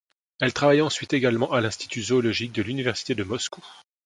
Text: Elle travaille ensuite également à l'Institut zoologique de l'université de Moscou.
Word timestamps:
Elle 0.39 0.51
travaille 0.51 0.81
ensuite 0.81 1.13
également 1.13 1.51
à 1.51 1.61
l'Institut 1.61 2.01
zoologique 2.01 2.53
de 2.53 2.63
l'université 2.63 3.13
de 3.13 3.23
Moscou. 3.23 3.63